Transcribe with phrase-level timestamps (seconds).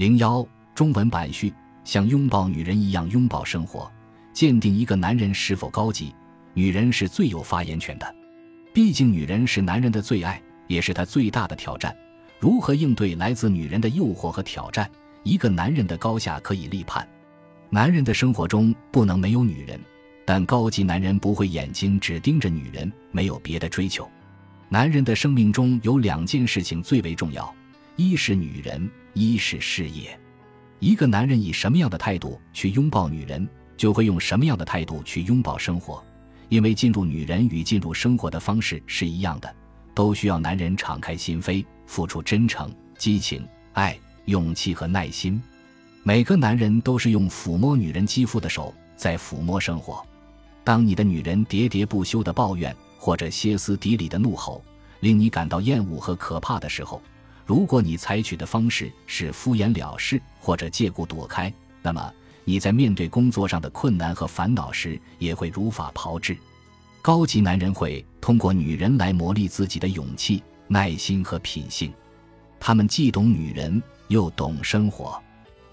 [0.00, 1.52] 零幺中文版序：
[1.84, 3.92] 像拥抱女人一样拥抱生活，
[4.32, 6.14] 鉴定一个男人是否高级。
[6.54, 8.14] 女人是最有发言权的，
[8.72, 11.94] 毕竟女人是男人的最爱，也是他最大的挑战。
[12.38, 14.90] 如何应对来自女人的诱惑和挑战？
[15.22, 17.06] 一个男人的高下可以立判。
[17.68, 19.78] 男人的生活中不能没有女人，
[20.24, 24.08] 但高级男人不会眼睛只盯着女人，没有别的追求。
[24.70, 27.54] 男人的生命中有两件事情最为重要：
[28.00, 30.18] 一是女人，一是事业。
[30.78, 36.02] 一个男人以什么样的态度去拥抱女人，就会用什么样的态度去拥抱生活。
[36.48, 39.54] 因为进入女人与进入生活的方式是一样的，
[39.94, 45.38] 都需要男人敞开心扉，付出真诚、激情、爱、勇气和耐心。
[46.02, 50.02] 每个男人都是用抚摸女人肌肤的手在抚摸生活。
[50.64, 54.64] 当你的女人喋喋不休的抱怨或者歇斯底里的怒吼，
[55.00, 57.02] 令你感到厌恶和可怕的时候，
[57.50, 62.14] 如果你采取的方式是敷衍了事或者借故躲开，那么
[62.44, 66.38] 你在面对工作上的困难和烦恼时也会如法炮制。
[67.02, 71.92] 高级男人会通过女人来磨砺自己的勇气、耐心和品性。
[72.60, 75.20] 他们既懂女人，又懂生活。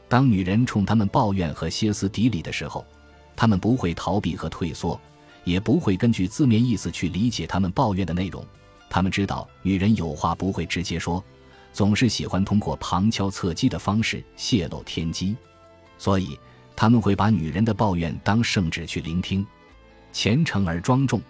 [0.09, 2.83] 当女人冲他们抱怨和歇斯底里的时候，
[3.35, 4.99] 他们不会逃避和退缩，
[5.43, 8.43] 也不会根据字面意思去理解他们抱怨的内容。
[8.89, 11.23] 他们知道女人有话不会直接说，
[11.77, 15.35] 总是喜欢通过旁敲侧击的方式泄露天机，
[15.99, 16.35] 所以
[16.75, 19.45] 他们会把女人的抱怨当圣旨去聆听，
[20.11, 21.21] 虔诚而庄重，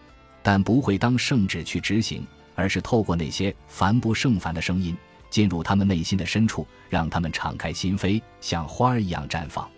[0.41, 2.25] 但不会当圣旨去执行，
[2.55, 4.95] 而是透过那些烦不胜烦的声音。
[5.29, 9.69] 进入他们内心的深处，让他们敞开心扉，像花儿一样绽放。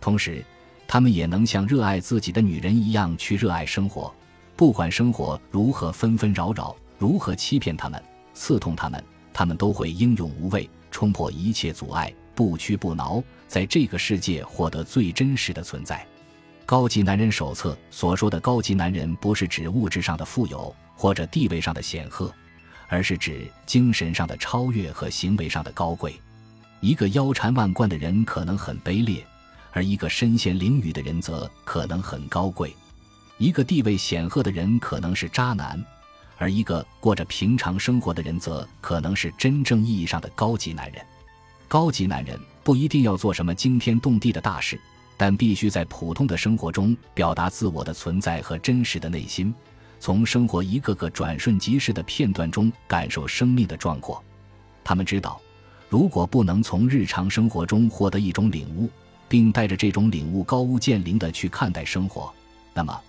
[0.00, 0.44] 同时，
[0.86, 4.14] 他们也能像热爱自己的女人一样去热爱生活。
[4.54, 8.00] 不管生活如何纷纷扰扰，如何欺骗他们、
[8.32, 9.04] 刺痛他们，
[9.34, 16.06] 他们都会英勇无畏，冲破一切阻碍，不屈不挠，在这个世界获得最真实的存在。
[16.64, 22.32] 高级男人手册所说的高级男人，不是指物质上的富有或者地位上的显赫。
[22.86, 26.14] 而是指精神上的超越和行为上的高贵。
[26.80, 29.26] 一个腰缠万贯的人可能很卑劣，
[29.72, 32.76] 而一个身陷囹圄的人则可能很高贵。
[33.38, 35.82] 一个地位显赫的人可能是渣男，
[36.36, 41.04] 而一个过着平常生活的人则可能是真正意义上的高级男人。
[41.68, 44.80] 高级男人不一定要做什么惊天动地的大事，
[45.16, 49.54] 但必须在普通的生活中表达自我的存在和真实的内心。
[50.00, 54.22] 从生活一个个转瞬即逝的片段中感受生命的壮阔，
[54.84, 55.40] 他们知道，
[55.88, 58.90] 如果不能从日常生活中获得一种领悟，
[59.28, 62.30] 并带着这种领悟高屋建瓴的去看待生活，
[62.74, 63.00] 那么，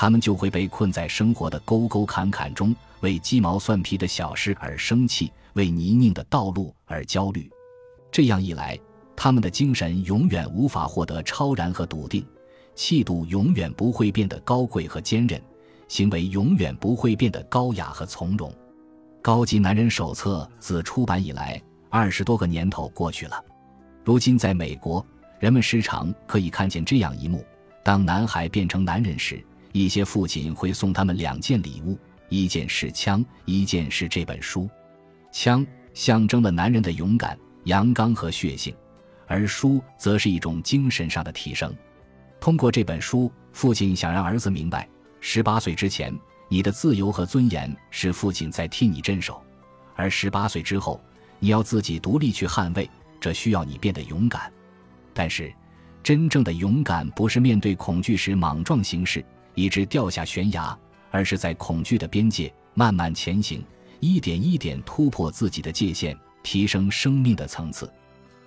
[0.00, 7.50] 他们就会被困在生活的沟沟坎坎中，为鸡毛蒜皮的小事而生气，为泥泞的道路而焦虑。
[8.12, 8.78] 这样一来，
[9.16, 12.24] 他们的精神永远无法获得超然和笃定，
[12.76, 15.42] 气度永远不会变得高贵和坚韧。
[15.88, 18.54] 行为永远不会变得高雅和从容。
[19.20, 21.60] 高级男人手册自出版以来，
[21.90, 23.44] 二十多个年头过去了。
[24.04, 25.04] 如今，在美国，
[25.40, 27.44] 人们时常可以看见这样一幕：
[27.82, 31.98] 当男孩变成男人时，一些父亲会送他们两件礼物，
[32.28, 34.68] 一件是枪，一件是这本书。
[35.30, 38.74] 枪象征了男人的勇敢、阳刚和血性，
[39.26, 41.74] 而书则是一种精神上的提升。
[42.40, 44.88] 通过这本书，父亲想让儿子明白。
[45.20, 46.16] 十八岁之前，
[46.48, 49.34] 你的自由和尊严是父亲在替你镇守；
[49.96, 51.00] 而十八岁之后，
[51.40, 52.88] 你要自己独立去捍卫，
[53.20, 54.50] 这需要你变得勇敢。
[55.12, 55.52] 但是，
[56.02, 59.24] 真正的勇敢不是面对恐惧时莽撞行事，
[59.58, 60.78] 以致掉下悬崖，
[61.10, 63.60] 而是在恐惧的边界慢慢前行，
[63.98, 67.92] 一点一点突破自己的界限，提升生命的层次。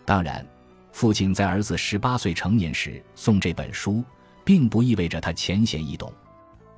[0.06, 0.46] 当然，
[0.94, 4.02] 父亲在儿子十八岁成年时送这本书，
[4.46, 6.14] 并不意味着他浅显易懂。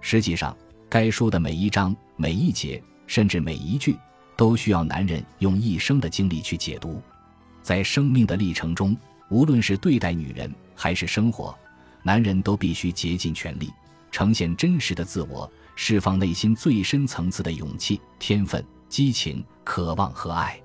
[0.01, 0.57] 实际上，
[0.89, 3.95] 该书的每一章、每一节，甚至每一句，
[4.35, 6.99] 都需要男人用一生的精力去解读。
[7.61, 8.97] 在生命的历程中，
[9.29, 11.55] 无论是对待女人还是生活，
[12.01, 13.71] 男人都必须竭尽全力，
[14.13, 20.61] 呈现真实的自我，释放内心最深层次的勇气、天分、激情、渴望和爱。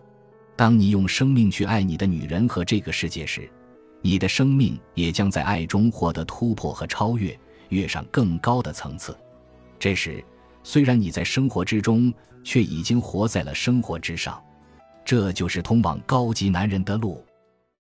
[0.55, 3.51] 当你用生命去爱你的女人和这个世界时，
[4.03, 7.37] 你的生命也将在爱中获得突破和超越，
[7.71, 9.17] 跃上更高的层次。
[9.79, 10.23] 这时，
[10.63, 12.13] 虽然你在生活之中，
[12.45, 14.39] 却已经活在了生活之上。
[15.07, 17.25] 这就是通往高级男人的路。